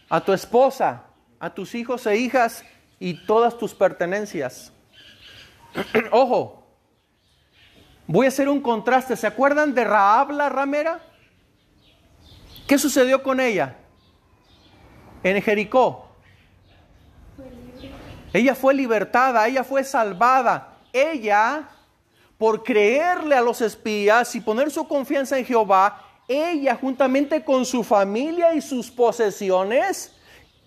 [0.10, 1.04] a tu esposa,
[1.40, 2.64] a tus hijos e hijas
[3.04, 4.72] y todas tus pertenencias.
[6.12, 6.64] Ojo,
[8.08, 9.18] voy a hacer un contraste.
[9.18, 11.02] ¿Se acuerdan de Raab la ramera?
[12.66, 13.76] ¿Qué sucedió con ella?
[15.22, 16.16] En Jericó.
[18.32, 20.78] Ella fue libertada, ella fue salvada.
[20.94, 21.68] Ella,
[22.38, 27.84] por creerle a los espías y poner su confianza en Jehová, ella juntamente con su
[27.84, 30.16] familia y sus posesiones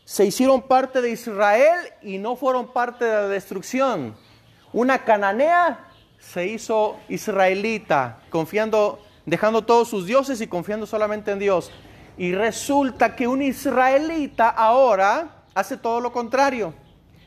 [0.06, 4.16] se hicieron parte de Israel y no fueron parte de la destrucción.
[4.72, 5.88] Una cananea
[6.20, 11.72] se hizo israelita, confiando, dejando todos sus dioses y confiando solamente en Dios.
[12.16, 16.72] Y resulta que un israelita ahora hace todo lo contrario.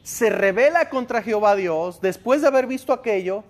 [0.02, 3.44] Se revela contra Jehová Dios después de haber visto aquello,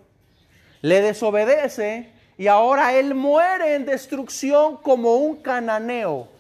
[0.81, 6.38] le desobedece y ahora él muere en destrucción como un cananeo.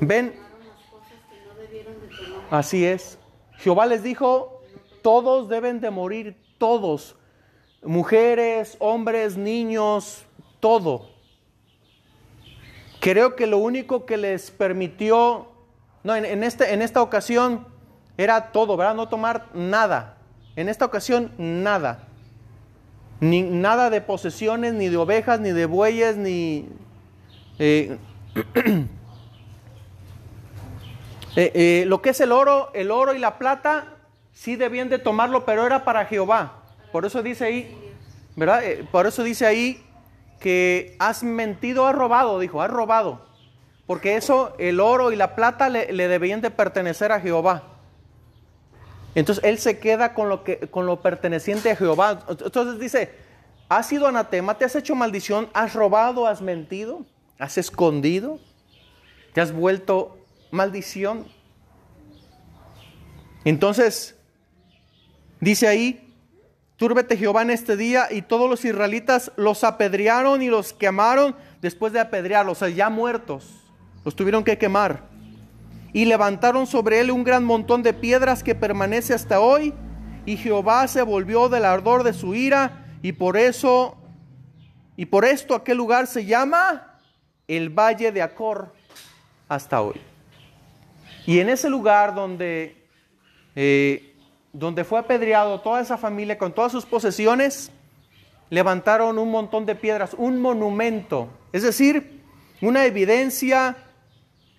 [0.00, 0.34] Ven,
[2.50, 3.18] así es.
[3.58, 4.62] Jehová les dijo,
[5.02, 7.16] todos deben de morir, todos.
[7.82, 10.24] Mujeres, hombres, niños,
[10.60, 11.10] todo.
[13.00, 15.48] Creo que lo único que les permitió,
[16.04, 17.66] no, en, este, en esta ocasión
[18.16, 18.94] era todo, ¿verdad?
[18.94, 20.18] No tomar nada.
[20.54, 22.08] En esta ocasión, nada.
[23.20, 26.68] Ni, nada de posesiones, ni de ovejas, ni de bueyes, ni...
[27.58, 27.98] Eh,
[31.34, 33.96] Eh, eh, lo que es el oro, el oro y la plata,
[34.32, 36.62] sí debían de tomarlo, pero era para Jehová.
[36.92, 37.94] Por eso dice ahí,
[38.36, 38.62] ¿verdad?
[38.64, 39.82] Eh, por eso dice ahí
[40.40, 43.24] que has mentido, has robado, dijo, has robado.
[43.86, 47.62] Porque eso, el oro y la plata le, debían de pertenecer a Jehová.
[49.14, 52.20] Entonces él se queda con lo, que, con lo perteneciente a Jehová.
[52.28, 53.14] Entonces dice,
[53.68, 57.04] has sido anatema, te has hecho maldición, has robado, has mentido,
[57.38, 58.38] has escondido,
[59.32, 60.21] te has vuelto
[60.52, 61.26] maldición.
[63.44, 64.14] Entonces,
[65.40, 66.14] dice ahí,
[66.76, 71.92] túrbete Jehová en este día y todos los israelitas los apedrearon y los quemaron después
[71.92, 73.50] de apedrearlos, o sea, ya muertos,
[74.04, 75.10] los tuvieron que quemar.
[75.94, 79.74] Y levantaron sobre él un gran montón de piedras que permanece hasta hoy.
[80.24, 83.98] Y Jehová se volvió del ardor de su ira y por eso,
[84.96, 86.98] y por esto aquel lugar se llama
[87.46, 88.72] el Valle de Acor
[89.48, 90.00] hasta hoy.
[91.26, 92.76] Y en ese lugar donde,
[93.54, 94.14] eh,
[94.52, 97.70] donde fue apedreado toda esa familia con todas sus posesiones,
[98.50, 102.20] levantaron un montón de piedras, un monumento, es decir,
[102.60, 103.76] una evidencia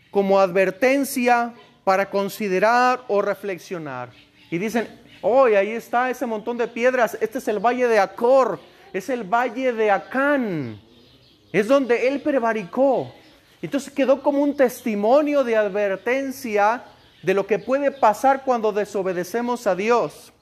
[0.10, 4.10] como advertencia para considerar o reflexionar.
[4.50, 4.88] Y dicen,
[5.22, 8.60] hoy ahí está ese montón de piedras, este es el valle de Acor,
[8.94, 10.80] es el valle de Acán,
[11.52, 13.14] es donde él prevaricó.
[13.64, 16.84] Entonces quedó como un testimonio de advertencia
[17.22, 20.34] de lo que puede pasar cuando desobedecemos a Dios.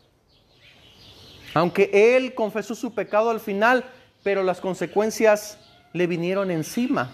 [1.53, 3.85] Aunque él confesó su pecado al final,
[4.23, 5.59] pero las consecuencias
[5.93, 7.13] le vinieron encima.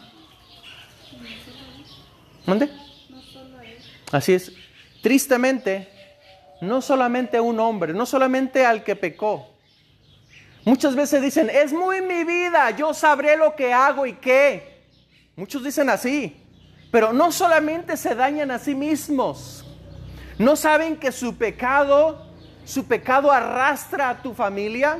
[2.45, 2.69] ¿Dónde?
[4.09, 4.53] Así es.
[5.01, 5.89] Tristemente,
[6.61, 9.49] no solamente a un hombre, no solamente al que pecó.
[10.63, 14.76] Muchas veces dicen, es muy mi vida, yo sabré lo que hago y qué.
[15.37, 16.35] Muchos dicen así,
[16.91, 19.63] pero no solamente se dañan a sí mismos,
[20.39, 22.25] no saben que su pecado,
[22.65, 24.97] su pecado arrastra a tu familia,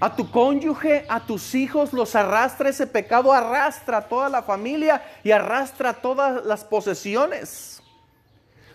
[0.00, 5.00] a tu cónyuge, a tus hijos, los arrastra, ese pecado arrastra a toda la familia
[5.22, 7.80] y arrastra todas las posesiones.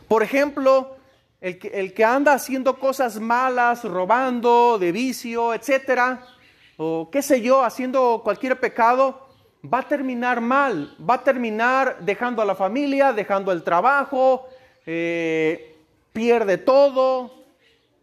[0.07, 0.95] Por ejemplo,
[1.41, 1.59] el
[1.93, 6.25] que, anda haciendo cosas malas, robando, de vicio, etcétera,
[6.77, 9.28] o qué sé yo, haciendo cualquier pecado,
[9.63, 14.47] va a terminar mal, va a terminar dejando a la familia, dejando el trabajo,
[14.85, 15.75] eh,
[16.13, 17.31] pierde todo.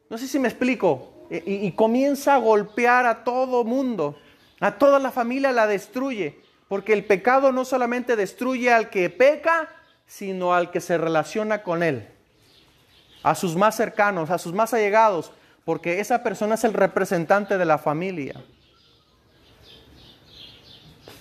[0.09, 1.13] No sé si me explico.
[1.31, 4.17] E, y, y, comienza a golpear a todo mundo,
[4.61, 6.39] a toda la familia la destruye,
[6.69, 9.69] porque el pecado no solamente destruye al que peca,
[10.07, 12.07] sino al que se relaciona con él
[13.27, 15.33] a sus más cercanos, a sus más allegados,
[15.65, 18.41] porque esa persona es el representante de la familia.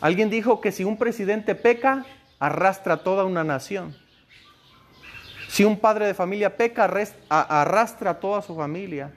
[0.06, 2.06] Alguien dijo que si un presidente peca,
[2.38, 3.98] arrastra toda una nación.
[5.48, 6.84] Si un padre de familia peca,
[7.28, 9.12] arrastra toda su familia.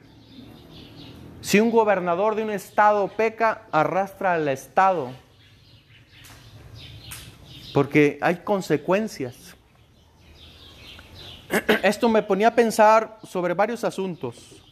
[1.43, 5.11] Si un gobernador de un estado peca, arrastra al estado.
[7.75, 9.55] Porque hay consecuencias.
[11.83, 14.63] esto me ponía a pensar sobre varios asuntos.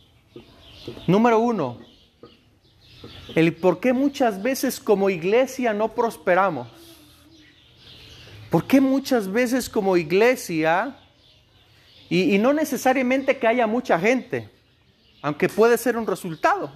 [1.07, 1.79] Número uno,
[3.35, 6.69] el por qué muchas veces como iglesia no prosperamos.
[8.51, 10.97] ¿Por qué muchas veces como iglesia,
[12.09, 14.49] y, no necesariamente que haya mucha gente,
[15.21, 16.71] aunque puede ser un resultado,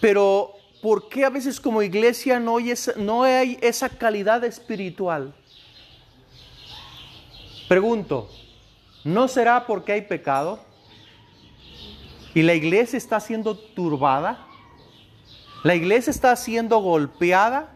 [0.00, 5.32] pero ¿por qué a veces como iglesia no hay esa calidad espiritual?
[7.68, 8.28] Pregunto,
[9.04, 10.60] ¿no será porque hay pecado?
[12.34, 14.46] ¿Y la iglesia está siendo turbada?
[15.62, 17.68] ¿La iglesia está siendo golpeada?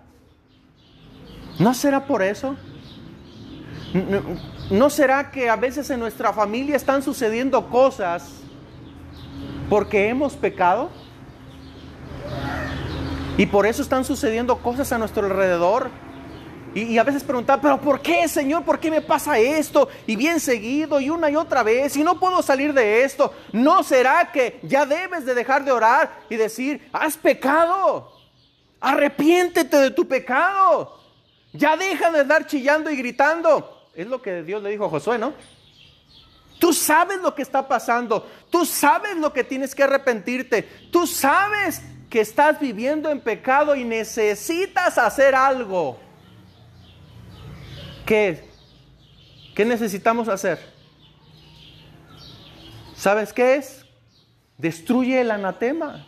[1.59, 2.57] ¿No será por eso?
[4.71, 8.41] ¿No será que a veces en nuestra familia están sucediendo cosas
[9.71, 10.91] porque hemos pecado?
[13.39, 15.91] Y por eso están sucediendo cosas a nuestro alrededor
[16.75, 18.65] y, a veces preguntar, pero ¿por qué, Señor?
[18.65, 19.89] ¿Por qué me pasa esto?
[20.07, 23.33] Y bien seguido y una y otra vez y no puedo salir de esto.
[23.53, 28.13] ¿No será que ya debes de dejar de orar y decir, has pecado?
[28.81, 30.99] Arrepiéntete de tu pecado.
[31.53, 33.89] Ya deja de andar chillando y gritando.
[33.95, 35.33] Es lo que Dios le dijo a Josué, ¿no?
[36.59, 38.27] Tú sabes lo que está pasando.
[38.51, 40.63] Tú sabes lo que tienes que arrepentirte.
[40.91, 45.99] Tú sabes que estás viviendo en pecado y necesitas hacer algo.
[48.07, 48.45] ¿Qué?
[49.57, 50.61] ¿Qué necesitamos hacer?
[52.95, 53.85] ¿Sabes qué es?
[54.57, 56.07] Destruye el anatema.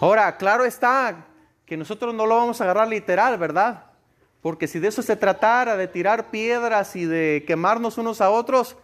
[0.00, 1.26] Ahora, claro está
[1.66, 3.84] que nosotros no lo vamos a agarrar literal, ¿verdad?
[4.40, 8.76] Porque si de eso se tratara, de tirar piedras y de quemarnos unos a otros,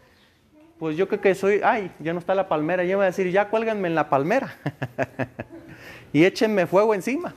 [0.79, 3.31] pues yo creo que soy, ay, ya no está la palmera, yo voy a decir,
[3.31, 4.57] ya cuélganme en la palmera
[6.12, 7.35] y échenme fuego encima.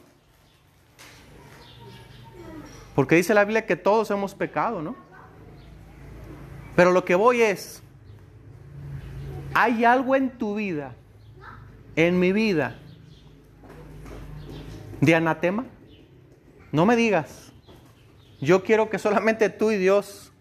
[2.95, 4.95] Porque dice la Biblia que todos hemos pecado, ¿no?
[6.75, 7.81] Pero lo que voy es,
[9.53, 10.93] hay algo en tu vida,
[11.95, 12.79] en mi vida,
[15.01, 15.65] de anatema.
[16.71, 17.51] No me digas.
[18.41, 20.31] Yo quiero que solamente tú y Dios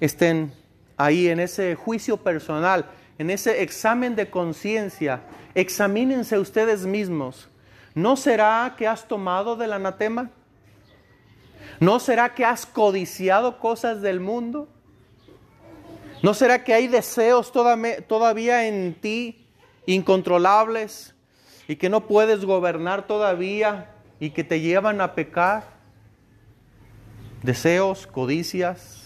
[0.00, 0.52] estén
[0.96, 2.86] ahí en ese juicio personal,
[3.18, 5.22] en ese examen de conciencia.
[5.54, 7.48] Examínense ustedes mismos.
[7.94, 10.30] ¿No será que has tomado del anatema?
[11.80, 14.68] ¿No será que has codiciado cosas del mundo?
[16.22, 19.46] ¿No será que hay deseos todavía en ti
[19.86, 21.14] incontrolables
[21.66, 25.64] y que no puedes gobernar todavía y que te llevan a pecar?
[27.42, 28.98] Deseos, codicias.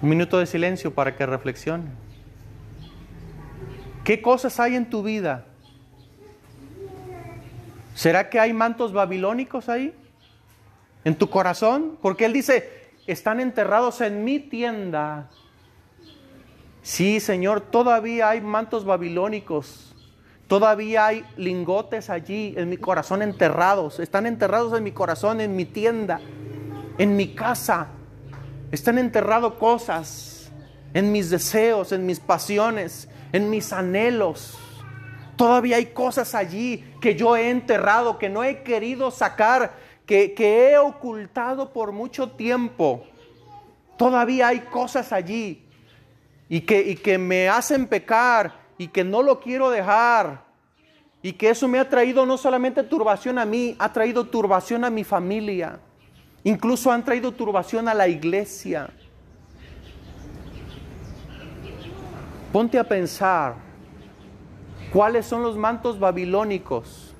[0.00, 1.90] Un minuto de silencio para que reflexione.
[4.04, 5.44] ¿Qué cosas hay en tu vida
[7.96, 9.92] ¿Será que hay mantos babilónicos ahí?
[11.04, 11.98] ¿En tu corazón?
[12.00, 15.28] Porque Él dice, están enterrados en mi tienda.
[16.82, 19.96] Sí, Señor, todavía hay mantos babilónicos
[20.48, 23.98] Todavía hay lingotes allí en mi corazón enterrados.
[23.98, 26.20] Están enterrados en mi corazón, en mi tienda,
[26.98, 27.88] en mi casa.
[28.70, 30.52] Están enterrados cosas
[30.94, 34.56] en mis deseos, en mis pasiones, en mis anhelos.
[35.36, 39.74] Todavía hay cosas allí que yo he enterrado, que no he querido sacar,
[40.06, 43.04] que, que he ocultado por mucho tiempo.
[43.98, 45.62] Todavía hay cosas allí
[46.48, 50.46] y que, y que me hacen pecar y que no lo quiero dejar.
[51.22, 54.90] Y que eso me ha traído no solamente turbación a mí, ha traído turbación a
[54.90, 55.80] mi familia.
[56.44, 58.88] Incluso han traído turbación a la iglesia.
[62.52, 63.65] Ponte a pensar
[64.96, 67.14] cuáles son los mantos babilónicos,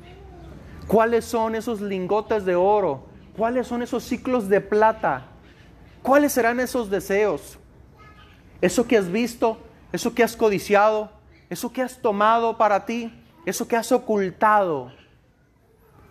[0.86, 3.04] cuáles son esos lingotes de oro,
[3.36, 5.26] cuáles son esos ciclos de plata,
[6.02, 7.58] cuáles serán esos deseos,
[8.62, 9.58] eso que has visto,
[9.92, 11.10] eso que has codiciado,
[11.50, 13.12] eso que has tomado para ti,
[13.44, 14.90] eso que has ocultado,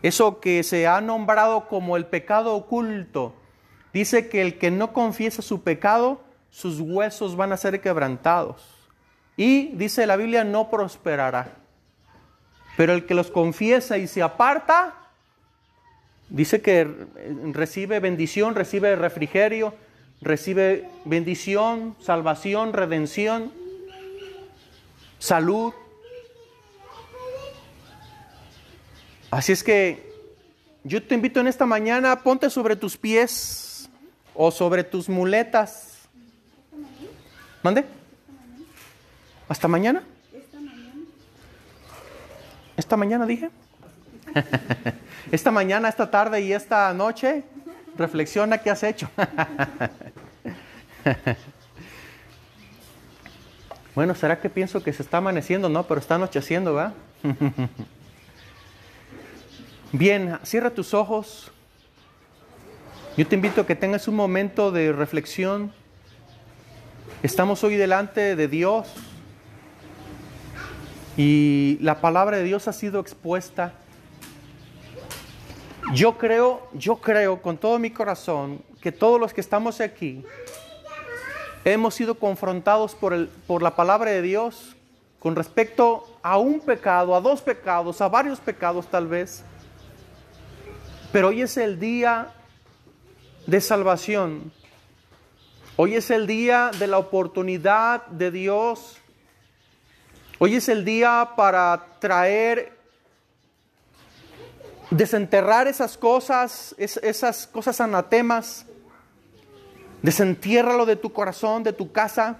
[0.04, 3.34] eso que se ha nombrado como el pecado oculto.
[3.92, 8.75] Dice que el que no confiesa su pecado, sus huesos van a ser quebrantados.
[9.38, 11.56] Y dice la Biblia, no prosperará.
[12.78, 14.94] Pero el que los confiesa y se aparta,
[16.30, 16.88] dice que
[17.52, 19.74] recibe bendición, recibe refrigerio,
[20.22, 23.52] recibe bendición, salvación, redención,
[25.20, 25.74] salud.
[29.32, 30.14] Así es que
[30.84, 33.90] yo te invito en esta mañana, ponte sobre tus pies
[34.34, 36.08] o sobre tus muletas.
[37.64, 37.86] ¿Mande?
[39.48, 40.02] ¿Hasta mañana?
[40.34, 40.94] Esta mañana.
[42.78, 43.52] ¿Esta mañana dije?
[45.32, 47.44] esta mañana, esta tarde y esta noche,
[47.98, 49.10] reflexiona qué has hecho.
[53.96, 55.70] bueno, ¿será que pienso que se está amaneciendo?
[55.70, 56.94] No, pero está anocheciendo, ¿va?
[59.92, 61.52] Bien, cierra tus ojos.
[63.16, 65.72] Yo te invito a que tengas un momento de reflexión.
[67.22, 68.88] Estamos hoy delante de Dios.
[71.18, 73.74] Y la palabra de Dios ha sido expuesta.
[75.94, 80.26] Yo creo, yo creo con todo mi corazón que todos los que estamos aquí
[81.64, 84.76] hemos sido confrontados por, el, por la palabra de Dios
[85.20, 89.44] con respecto a un pecado, a dos pecados, a varios pecados tal vez.
[91.12, 92.34] Pero hoy es el día
[93.48, 94.52] de salvación.
[95.78, 98.98] Hoy es el día de la oportunidad de Dios
[100.38, 102.78] Hoy es el día para traer,
[104.90, 108.66] desenterrar esas cosas, esas cosas anatemas.
[110.02, 112.38] Desentiérralo de tu corazón, de tu casa.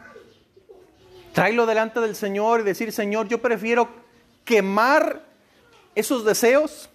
[1.32, 3.88] Tráelo delante del Señor y decir, Señor, yo prefiero
[4.44, 5.24] quemar
[5.96, 6.90] esos deseos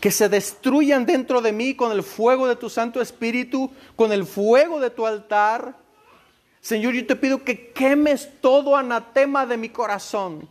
[0.00, 4.26] que se destruyan dentro de mí con el fuego de tu Santo Espíritu, con el
[4.26, 5.76] fuego de tu altar
[6.62, 10.48] Señor, yo te pido que quemes todo anatema de mi corazón,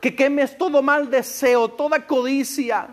[0.00, 2.88] que quemes todo mal deseo, toda codicia,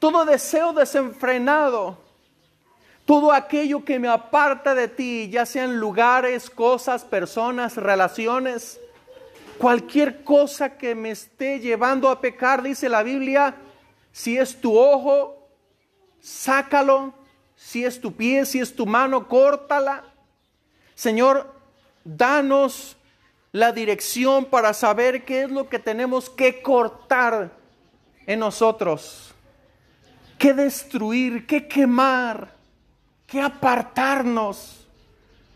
[0.00, 1.96] todo deseo desenfrenado,
[3.04, 8.80] todo aquello que me aparta de ti, ya sean lugares, cosas, personas, relaciones,
[9.56, 13.54] cualquier cosa que me esté llevando a pecar, dice la Biblia,
[14.10, 15.48] si es tu ojo,
[16.20, 17.14] sácalo,
[17.54, 20.02] si es tu pie, si es tu mano, córtala.
[20.96, 21.57] Señor,
[22.16, 22.96] danos
[23.52, 27.52] la dirección para saber qué es lo que tenemos que cortar
[28.26, 29.34] en nosotros,
[30.38, 32.54] qué destruir, qué quemar,
[33.26, 34.86] qué apartarnos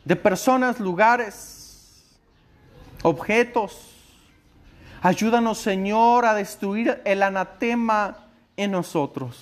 [0.05, 2.18] de personas, lugares,
[3.03, 3.88] objetos.
[5.00, 8.26] Ayúdanos, Señor, a destruir el anatema
[8.57, 9.36] en nosotros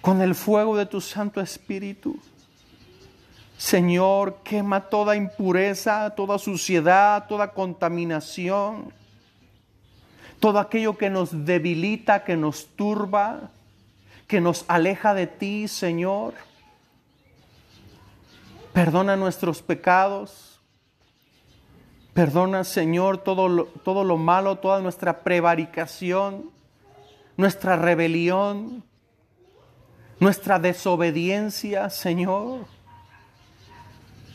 [0.00, 2.18] con el fuego de tu Santo Espíritu.
[3.60, 8.90] Señor, quema toda impureza, toda suciedad, toda contaminación,
[10.40, 13.50] todo aquello que nos debilita, que nos turba,
[14.26, 16.32] que nos aleja de ti, Señor.
[18.72, 20.58] Perdona nuestros pecados.
[22.14, 26.50] Perdona, Señor, todo lo, todo lo malo, toda nuestra prevaricación,
[27.36, 28.82] nuestra rebelión,
[30.18, 32.79] nuestra desobediencia, Señor.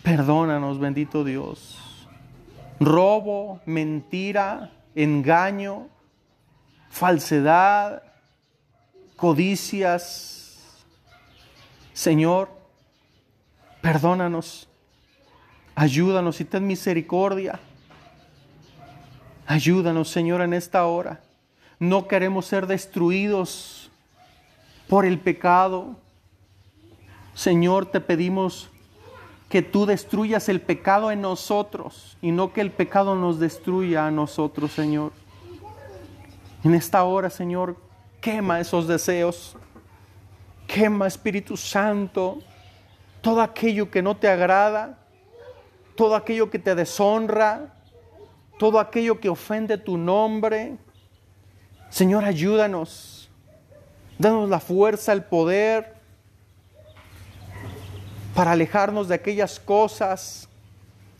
[0.05, 2.07] Perdónanos, bendito Dios.
[2.79, 5.87] Robo, mentira, engaño,
[6.91, 8.03] falsedad,
[9.15, 10.85] codicias.
[11.91, 12.49] Señor,
[13.81, 14.69] perdónanos,
[15.73, 17.59] ayúdanos y ten misericordia.
[19.47, 21.21] Ayúdanos, Señor, en esta hora.
[21.79, 23.89] No queremos ser destruidos
[24.87, 25.97] por el pecado.
[27.33, 28.69] Señor, te pedimos
[29.49, 34.11] que tú destruyas el pecado en nosotros y no que el pecado nos destruya a
[34.11, 35.11] nosotros, Señor.
[36.63, 37.77] En esta hora, Señor,
[38.21, 39.55] quema esos deseos.
[40.67, 42.39] Quema, Espíritu Santo,
[43.21, 44.97] todo aquello que no te agrada,
[45.95, 47.75] todo aquello que te deshonra,
[48.57, 50.77] todo aquello que ofende tu nombre.
[51.89, 53.29] Señor, ayúdanos.
[54.17, 55.94] Danos la fuerza, el poder
[58.35, 60.49] para alejarnos de aquellas cosas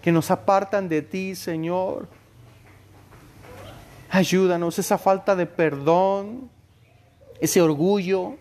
[0.01, 2.09] que nos apartan de ti, Señor.
[4.09, 6.51] Ayúdanos esa falta de perdón,
[7.39, 8.36] ese orgullo,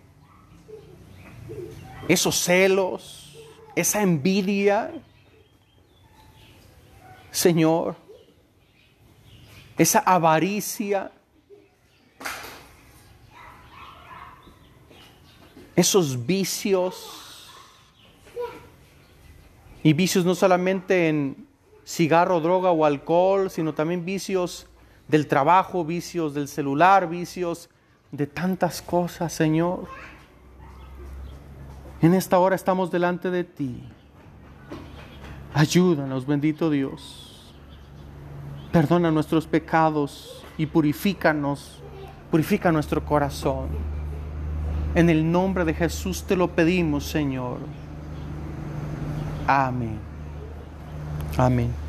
[2.08, 3.38] esos celos,
[3.76, 4.92] esa envidia.
[7.30, 7.96] Señor,
[9.78, 11.12] esa avaricia,
[15.76, 17.23] esos vicios,
[19.84, 21.46] y vicios no solamente en
[21.84, 24.66] cigarro, droga o alcohol, sino también vicios
[25.08, 27.68] del trabajo, vicios del celular, vicios
[28.10, 29.86] de tantas cosas, Señor.
[32.00, 33.84] En esta hora estamos delante de ti.
[35.52, 37.54] Ayúdanos, bendito Dios.
[38.72, 41.82] Perdona nuestros pecados y purifícanos,
[42.30, 43.68] purifica nuestro corazón.
[44.94, 47.58] En el nombre de Jesús te lo pedimos, Señor.
[49.46, 49.98] Amén.
[51.36, 51.83] Amén.